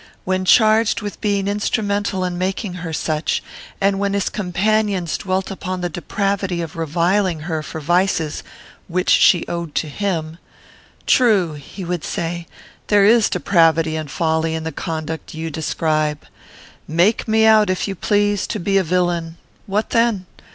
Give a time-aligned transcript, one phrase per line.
[0.25, 3.43] When charged with being instrumental in making her such,
[3.79, 8.41] and when his companions dwelt upon the depravity of reviling her for vices
[8.87, 10.39] which she owed to him,
[11.05, 12.47] 'True,' he would say,
[12.87, 16.23] 'there is depravity and folly in the conduct you describe.
[16.87, 19.37] Make me out, if you please, to be a villain.
[19.67, 20.25] What then?